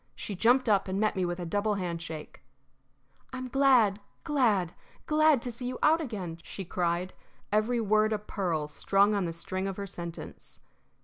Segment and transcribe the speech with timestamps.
[0.15, 2.41] She jumped up and met me with a double handshake.
[3.31, 4.73] "I'm glad, glad,
[5.05, 7.13] glad to see you out again!" she cried,
[7.51, 10.59] every word a pearl strung on the string of her sentence.